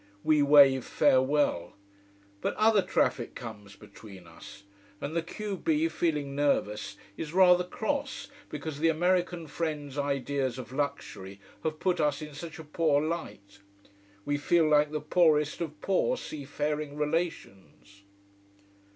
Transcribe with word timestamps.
We 0.23 0.41
wave 0.41 0.83
farewell. 0.83 1.75
But 2.41 2.55
other 2.55 2.81
traffic 2.81 3.35
comes 3.35 3.75
between 3.75 4.25
us. 4.25 4.63
And 4.99 5.15
the 5.15 5.21
q 5.21 5.55
b, 5.57 5.87
feeling 5.89 6.35
nervous, 6.35 6.97
is 7.17 7.33
rather 7.33 7.63
cross 7.63 8.27
because 8.49 8.79
the 8.79 8.87
American 8.89 9.45
friend's 9.45 9.99
ideas 9.99 10.57
of 10.57 10.71
luxury 10.71 11.39
have 11.63 11.79
put 11.79 11.99
us 11.99 12.19
in 12.19 12.33
such 12.33 12.57
a 12.57 12.63
poor 12.63 12.99
light. 12.99 13.59
We 14.25 14.37
feel 14.37 14.67
like 14.67 14.89
the 14.91 15.01
poorest 15.01 15.61
of 15.61 15.79
poor 15.81 16.17
sea 16.17 16.45
faring 16.45 16.95
relations. 16.97 18.01